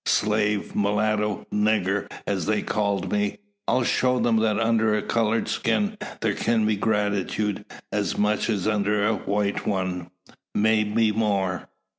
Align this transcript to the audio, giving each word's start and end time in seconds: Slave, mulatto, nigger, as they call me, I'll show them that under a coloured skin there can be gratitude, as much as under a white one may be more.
Slave, 0.07 0.75
mulatto, 0.75 1.45
nigger, 1.53 2.09
as 2.25 2.47
they 2.47 2.63
call 2.63 3.01
me, 3.03 3.37
I'll 3.67 3.83
show 3.83 4.17
them 4.17 4.37
that 4.37 4.59
under 4.59 4.95
a 4.95 5.03
coloured 5.03 5.47
skin 5.47 5.95
there 6.21 6.33
can 6.33 6.65
be 6.65 6.75
gratitude, 6.75 7.63
as 7.91 8.17
much 8.17 8.49
as 8.49 8.67
under 8.67 9.05
a 9.05 9.13
white 9.13 9.67
one 9.67 10.09
may 10.55 10.83
be 10.83 11.11
more. 11.11 11.69